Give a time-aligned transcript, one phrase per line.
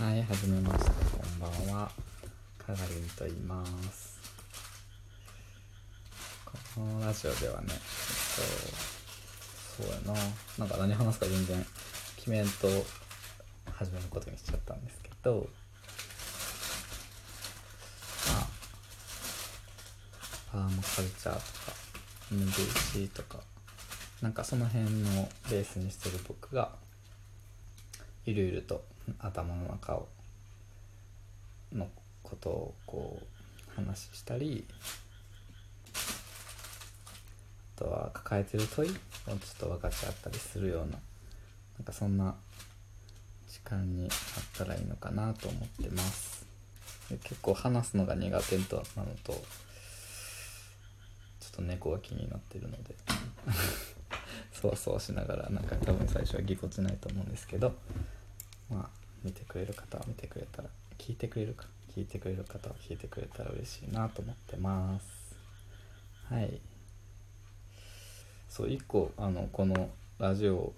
[0.00, 1.90] はい、はじめまして、こんばんは。
[2.56, 4.20] かがりんと言います。
[6.46, 7.82] このラジオではね、えっと、
[9.82, 10.20] そうやな、
[10.56, 11.66] なんか何話すか全然
[12.14, 12.68] 決めんと
[13.72, 15.48] 始めることにしちゃったんですけど、
[18.28, 18.46] まあ、
[20.52, 21.42] パーマカルチャーとか、
[22.32, 23.40] MVC とか、
[24.22, 26.70] なんかその辺のベースにしてる僕が、
[28.24, 28.84] ゆるゆると
[29.18, 30.08] 頭の中を
[31.72, 31.88] の
[32.22, 34.64] ことをこう話したり
[37.76, 42.34] あとは抱えてる問いをちょっと分かち合ったりするようななんかそんな
[43.48, 44.10] 時間にあっ
[44.56, 46.46] たらいいのかなと思ってます。
[47.08, 49.38] で結構話すのが苦手となのとちょ
[51.48, 52.94] っと猫が気になってるので
[54.52, 57.74] そわそわしながらなんか多分最初はぎこちないと思うんですけど
[58.70, 58.98] まあ。
[59.24, 60.68] 見てくれる方は見てくれたら
[60.98, 65.36] 聞いてくれるか聞いてくれる方は聞いてくれたら嬉しいなと思ってます。
[66.30, 66.60] はい。
[68.48, 70.74] そう一個あのこのラジオを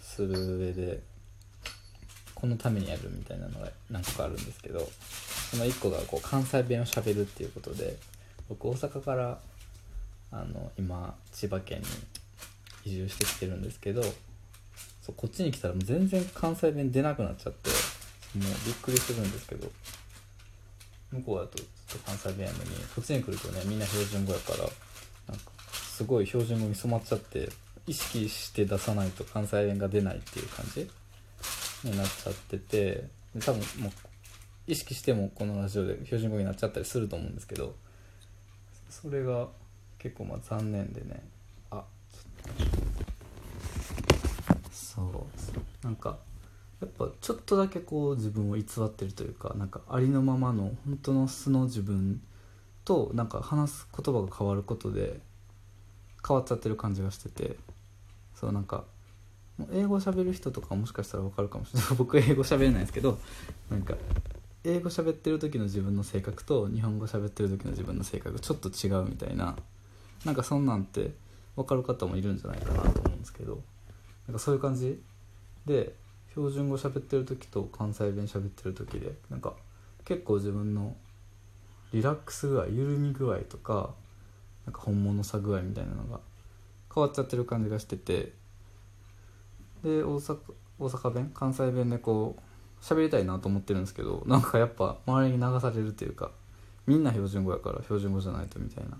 [0.00, 1.00] する上で
[2.34, 4.88] このためにやるみたいなのが何個かあるんですけど
[5.50, 7.96] その一個がこう関西弁をしゃべるっていうことで
[8.48, 9.38] 僕大阪から
[10.32, 11.86] あの今千葉県に
[12.84, 14.02] 移住してきてるんですけど
[15.06, 17.76] そうこっちに来たらもう全然関西弁出なくなっちゃっても
[18.36, 19.70] うびっくりするんですけど。
[21.12, 24.66] 向こうだとずっと関西弁やのにこっちに来るとねみんな標準語やからなん
[25.38, 27.48] かすごい標準語に染まっちゃって
[27.86, 30.90] 意識して出さないと関西弁が出ないっていう感じ？
[31.84, 33.04] になっちゃってて
[33.38, 33.92] 多分もう
[34.66, 37.76] 意識してもこのラジオで標準語になっちゃったりすると思うんですけど
[38.90, 39.46] それが
[40.00, 41.22] 結構まあ残念でね
[41.70, 41.84] あ
[44.96, 46.18] そうなんか
[46.80, 52.20] やっぱちょっとだけこう自分を偽ってるというかなんかありのままの本当の素の自分
[52.84, 55.20] となんか話す言葉が変わることで
[56.26, 57.56] 変わっちゃってる感じがしてて
[58.34, 58.84] そうなんか
[59.72, 61.88] 英語喋る人とかもしかしたら分かるかもしれない。
[61.96, 63.18] 僕英語喋れないですけど
[63.70, 63.94] なんか
[64.64, 69.56] 英語喋ってる時の自分の性格と日本語喋ってる時の自分の性格ちょっと違うみたいな
[70.24, 71.12] なんかそんなんって
[71.54, 73.62] 分かる方もいるんじゃないかなと思うんですけど。
[74.26, 75.00] なんかそういう感じ？
[75.66, 75.94] で
[76.30, 79.54] 標準語喋ってる時と関西弁喋ってる時でなんか
[80.04, 80.94] 結構自分の
[81.92, 83.94] リラックス具合緩み具合とか
[84.64, 86.20] なんか本物さ具合みたいなのが
[86.94, 88.32] 変わっちゃってる感じがしてて
[89.82, 90.38] で大阪
[90.78, 91.30] 大阪弁？
[91.34, 96.30] 関西弁でこう喋りたいなと思ってるんですけどなんかやっぱ周りに流されるっていうか
[96.86, 98.98] みんな標準語やから標準語じゃないとみたいな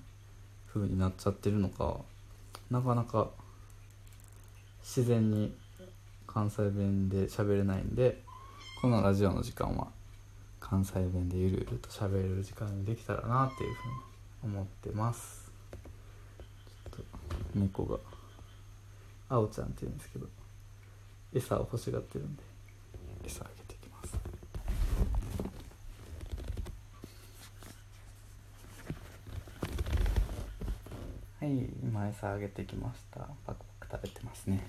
[0.73, 1.99] 風になっちゃってるのか
[2.71, 3.29] なかなか
[4.87, 5.53] 自然に
[6.29, 8.23] 関西弁で喋れないんで
[8.81, 9.89] このラジオの時間は
[10.61, 15.51] 関西弁でゆるゆると喋れる時間にできたらなっていうふうに思ってます。
[16.93, 17.99] ちょっと猫が
[19.29, 20.27] あおちゃんって言うんですけど
[21.35, 22.43] 餌を欲しがってるんで
[23.27, 24.17] 餌あげていきます。
[31.41, 31.51] はい
[31.83, 33.21] 今餌あげてきました。
[33.21, 34.61] パクパク食べてますね。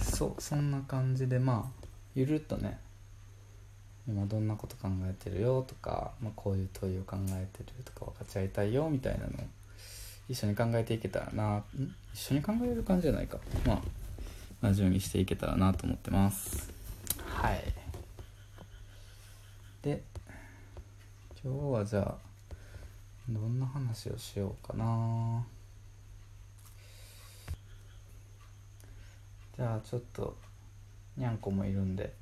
[0.00, 2.78] そうそんな感じでまあゆるっとね
[4.08, 9.30] 今どんなこと考えてるよとか、まあ、こういう問いを考えてるとか分かち合いたいよみたいなのを
[10.28, 11.64] 一緒に考えていけたらなん？
[12.14, 13.38] 一緒に考える感じじゃないか。
[13.66, 13.82] まあ
[14.60, 16.72] ラジオにしていけたらなと思ってます。
[17.26, 17.62] はい。
[19.82, 20.02] で
[21.44, 22.16] 今日はじゃあ
[23.28, 25.44] どんな話をしようかな
[29.62, 30.36] じゃあちょっと
[31.16, 32.12] にゃんこもいるんで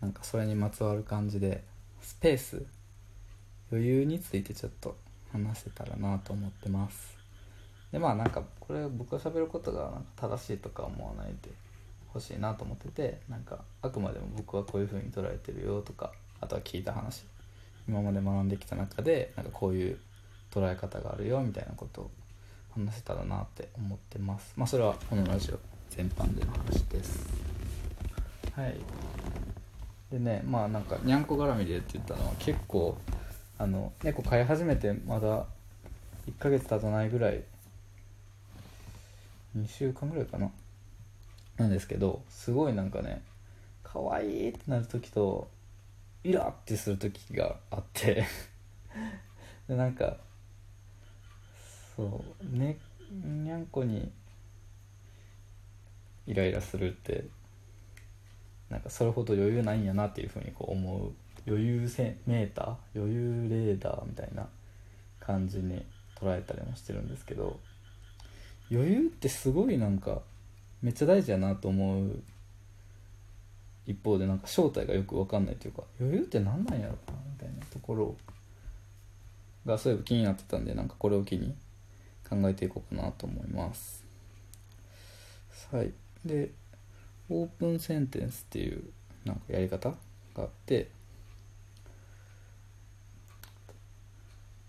[0.00, 1.62] なんかそれにまつわる感じで
[2.02, 2.66] スペース
[3.70, 4.96] 余裕についてちょっと
[5.30, 7.16] 話せたらなと思ってます。
[7.92, 11.50] でまあなんかこれ僕が喋ることが正しいとか思わないで
[12.08, 16.10] ほしいなと思っててなんかあくまでも僕はこういう風に捉えてるよとか
[16.40, 17.26] あとは聞いた話
[17.88, 20.00] 今まで学んできた中でなんかこういう
[20.52, 22.10] 捉え方があるよみたいなことを
[22.74, 24.52] 話せたらなって思ってます。
[24.56, 25.79] まあそれはこのラジオ。
[25.90, 27.28] 全般での話です。
[28.56, 28.76] はい。
[30.10, 32.96] でねまあなんかにゃんこ絡みでって言ったのは結構
[33.58, 35.46] あの猫飼い始めてまだ
[36.28, 37.42] 1ヶ月経たないぐらい
[39.56, 40.50] 2週間ぐらいかな。
[41.58, 43.22] なんですけどすごいなんかね
[43.82, 45.48] 可愛いってなる時と
[46.24, 48.24] イラってする時があって
[49.68, 50.16] でなんか
[51.96, 52.78] そうね
[53.10, 54.10] にゃんこに
[56.30, 57.24] イライラするって
[58.70, 61.12] なんかそれほど余裕ないんやなっていうふうにこう思う
[61.48, 64.46] 余裕セメーター余裕レーダーみたいな
[65.18, 65.84] 感じに
[66.20, 67.58] 捉えたりもしてるんですけど
[68.70, 70.20] 余裕ってすごいなんか
[70.82, 72.22] めっちゃ大事やなと思う
[73.86, 76.96] 一方でなんか正体がよく分かんないというか余裕って何なんやろな
[77.32, 78.16] みたいなところ
[79.66, 81.56] がそういえば気になってたんでなんかこれを機に
[82.28, 84.04] 考えていこうかなと思います。
[85.72, 85.92] はい。
[86.24, 86.50] で
[87.28, 88.82] オープンセンテンスっていう
[89.24, 89.96] なんかやり方が
[90.36, 90.90] あって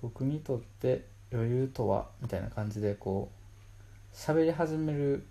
[0.02, 3.30] 僕にとって余裕とはみたいな感じでこ
[4.14, 5.26] う喋り始める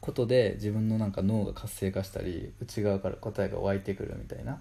[0.00, 4.60] ことで自分のなんか脳が活性化したり内側から答えが湧いてくるみたいな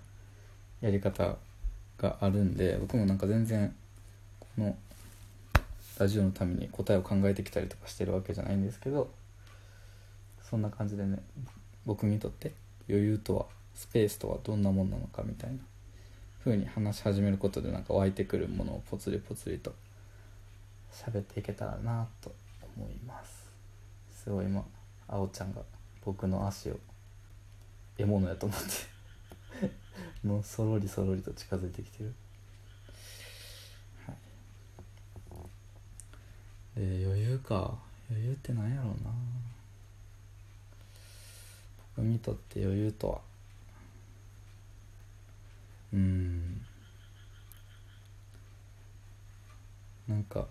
[0.81, 1.37] やり方
[1.97, 3.73] があるんで僕もなんか全然
[4.39, 4.75] この
[5.97, 9.09] ラジオのために答えを考えてきたりとかしてるわけじゃないんですけど
[10.49, 11.21] そんな感じでね
[11.85, 12.53] 僕にとって
[12.89, 15.57] 余裕とはスペースとはどんなもんなのかみたいな
[16.43, 19.73] 風に話し始めることでなんか湧いてくるものをポツリポツリと
[20.91, 22.33] 喋っていけたらなと
[22.77, 23.49] 思います。
[24.23, 24.65] すごい今
[25.07, 25.61] あおちゃんが
[26.03, 26.79] 僕の足を
[27.97, 28.59] 獲物やと思っ
[29.61, 29.69] て
[30.27, 32.13] もうそろりそろりと近づいてきてる、
[34.07, 34.13] は
[36.77, 37.77] い、で余裕か。
[38.09, 39.11] 余裕って何やろうな。
[41.99, 43.19] 僕にとって余裕とは。
[45.91, 46.61] うん。
[50.07, 50.47] なんか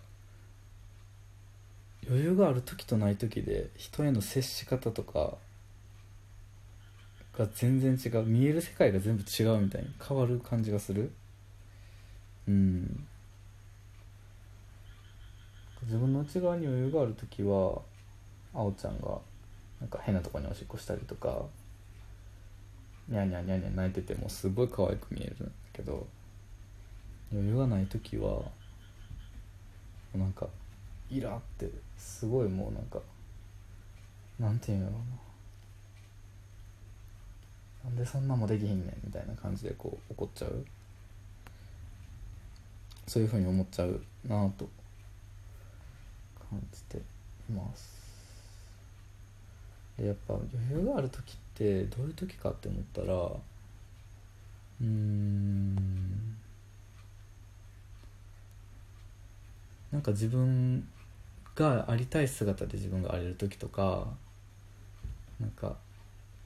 [2.06, 5.37] 余裕がある時とない時で人への接し方とか
[7.37, 8.25] が全然違う。
[8.25, 11.11] 見える世界が全部違うみたいに変わる感じがする。
[12.47, 13.06] うん。
[15.85, 17.81] 自分の内側に余裕がある時は
[18.53, 19.19] あおちゃんが
[19.81, 21.43] なんか変なとこにおしっこしたりとか
[23.09, 26.07] ニャニャニャニャ泣いててもすごい可愛く見えるんだけど
[27.33, 28.43] 余裕がない時は
[30.15, 30.47] なんか
[31.11, 33.01] イラってすごいもうなんか
[34.39, 35.01] なんていうんやろうな。
[37.85, 40.65] なんでそんなもできひんねんみたいな感じでこう怒っちゃう。
[43.07, 44.69] そういうふうに思っちゃうなぁと
[46.51, 47.98] 感じています。
[49.99, 53.31] でやっぱ余裕がある時ってどういう時かって思ったら
[54.81, 55.75] うん
[59.91, 60.87] なんか自分
[61.56, 64.06] がありたい姿で自分があれる時とか
[65.41, 65.77] なんか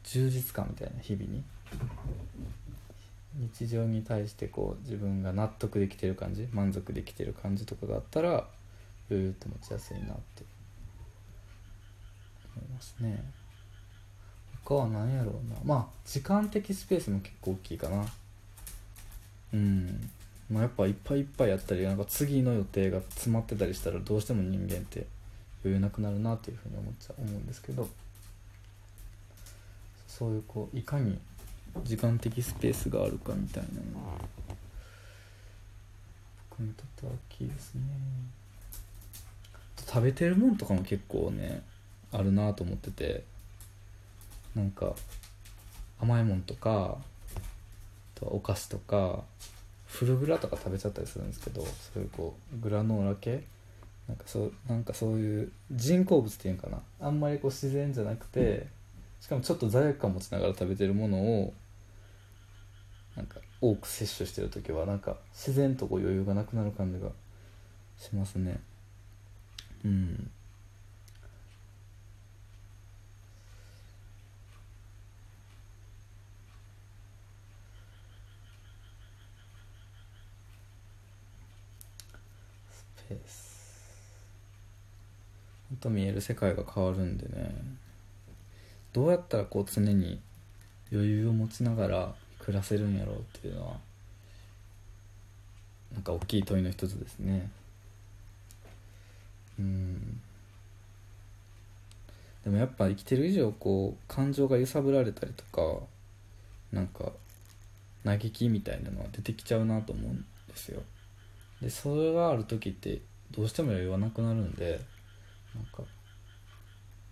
[0.04, 1.42] 充実感みたいな日々に
[3.34, 8.46] 日常に対してこう自分が納得できてる感じ満足できてる感じとかがあったら
[9.10, 10.44] 余裕って持ちやすいなって
[12.56, 13.41] 思いますね。
[14.72, 15.56] 他は何やろうな。
[15.64, 18.06] まあ時間的スペースも結構大きいかな。
[19.52, 20.10] うん。
[20.50, 25.06] まあ、やっぱいっぱいいっぱいやったりなんか次の予定が詰まってたりしたらどうしても人間って
[25.64, 27.88] 余裕なくなるなっていうふうに思っちゃ思うんですけど。
[30.08, 31.18] そういうこういかに
[31.84, 34.24] 時間的スペースがあるかみたいなのが
[36.50, 37.82] 僕にとっては大きいですね。
[39.86, 41.62] 食べてるもんとかも結構ね
[42.12, 43.31] あるなと思ってて。
[44.54, 44.94] なんか
[46.00, 49.22] 甘いもんとかあとお菓子とか
[49.86, 53.42] フルグラとか食べちゃったりするんですけどそういうこうグラノーラ系？
[54.08, 56.78] なんかそうなんかそういう人工物っていうかな？
[57.00, 58.66] あんまりこう自然じゃなくて
[59.20, 61.54] しかもちょっと罪悪感持ちながら食べてるものを
[63.16, 67.10] なんか多く摂取してる時はなんか自然とこう余裕がなくなる感じが
[67.98, 68.60] しますね。
[69.84, 70.30] うん。
[83.14, 83.52] です。
[85.70, 87.54] ほんと見える世界が変わるんでね。
[88.92, 90.20] どうやったらこう常に
[90.92, 93.76] 余裕を持ちながら暮らせるんやろうっていうのは
[95.94, 97.50] なんか大きい問いの一つですね。
[99.58, 100.20] うん。
[102.44, 105.84] でもやっぱ生きてる以上こう感情が揺さぶられたりとか
[106.72, 107.12] なんか
[108.04, 110.82] 嘆きみたいなのは出てきちゃうなと思うんですよ。
[111.62, 113.00] でそれがある時って
[113.30, 114.80] どうしても余裕はなくなるんで
[115.54, 115.84] なんか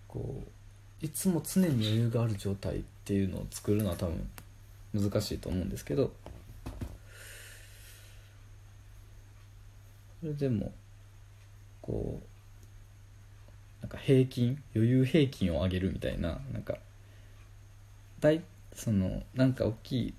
[0.09, 0.43] こ
[1.03, 4.29] ういつも常に余裕がある状態っていうのを作るのは多分
[4.93, 6.11] 難しいと思うんですけど
[10.21, 10.73] それでも
[11.81, 16.77] こうなんか平均余裕平均を上げるみたいななんか
[18.19, 18.43] 大
[18.75, 20.15] そのなんか大きい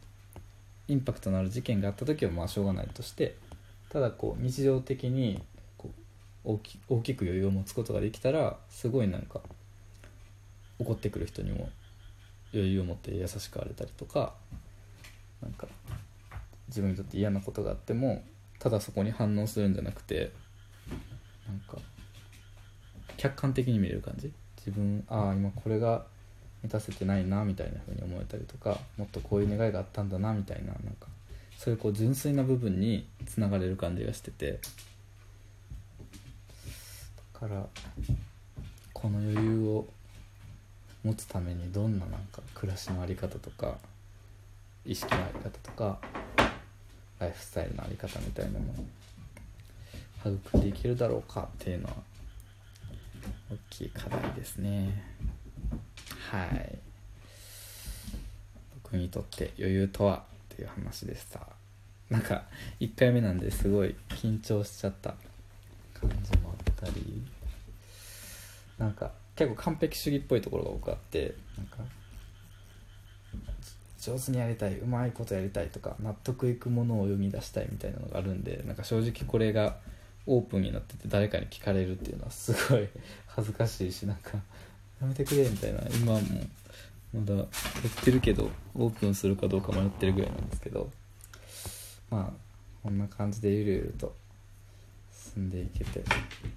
[0.88, 3.36] インパクトのある事件があった時はまあしょうがないとして
[3.92, 5.42] ただこう日常的に
[5.78, 5.92] こ
[6.46, 9.42] う大き大きく余裕を持つことができたらすごいなんか
[10.80, 11.70] 怒ってくる人にも
[12.54, 14.34] 余裕を持って優しくあれたりとか
[15.42, 15.68] なんか
[16.70, 18.24] 自分にとって嫌なことがあっても
[18.60, 20.32] ただそこに反応するんじゃなくて
[21.48, 21.78] なんか
[23.18, 24.32] 客観的に見れる感じ。
[24.58, 26.06] 自分ああ今これが
[26.62, 31.08] 満たせてないなみたいな風に思えたりとかもっとこういう願いがあったんだなみたいななんか
[31.64, 34.60] そういうこう純粋な部分につながれる感じがしてて。
[37.44, 37.68] だから
[38.94, 39.86] この余裕を
[41.04, 43.78] 持つためにどんななんか暮らしの在り方とか
[44.86, 46.00] 意識の在り方とか
[47.20, 48.62] ライフスタイルの在り方みたいなのを
[50.36, 51.94] 育んでいけるだろうかっていうのは
[53.52, 55.04] 大きい課題ですね。
[56.32, 56.80] はい。
[58.84, 60.31] 僕にとって余裕とは
[60.62, 61.48] っていう話でした。
[62.10, 62.44] なんか
[62.80, 65.16] 1回目なんですごい緊張しちゃった
[65.94, 67.24] 感じもあったり。
[68.78, 71.36] なんか結構完璧主義っぽいところが多くあって。
[71.58, 71.78] なんか
[74.00, 79.78] 上手にやりたいうまいことやりたいとか納得いくものを生み出したいみたいなのがあるんでなんか正直これが
[80.26, 82.90] オープンになってて誰かに聞かれるっていうのはすごい
[83.28, 84.32] 恥ずかしいしなんか
[85.00, 86.20] やめてくれみたいな今も
[87.14, 87.48] まだやっ
[88.04, 90.90] てるけどオープンするかどうか迷ってるぐらいなんですけど
[92.10, 92.34] まあ
[92.84, 94.16] こんな感じでゆるゆると
[95.34, 96.04] 進んでいけて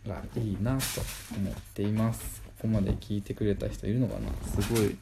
[0.06, 1.00] らいいなと
[1.37, 2.42] 思っています。
[2.42, 4.62] ここまで聞いてくれた人いるのかな？
[4.62, 4.96] すごい。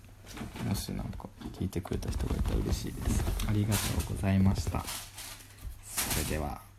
[0.66, 1.28] もしなんか
[1.59, 3.25] 聞いてくれた人がいたら嬉しいです。
[3.47, 3.75] ありがと
[4.11, 4.85] うございました。
[5.85, 6.72] それでは。